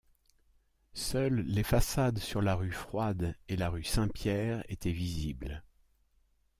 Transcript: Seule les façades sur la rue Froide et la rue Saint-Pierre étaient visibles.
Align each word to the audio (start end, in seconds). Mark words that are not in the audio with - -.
Seule 0.95 1.41
les 1.41 1.61
façades 1.61 2.17
sur 2.17 2.41
la 2.41 2.55
rue 2.55 2.71
Froide 2.71 3.35
et 3.49 3.55
la 3.55 3.69
rue 3.69 3.83
Saint-Pierre 3.83 4.63
étaient 4.67 4.91
visibles. 4.91 5.63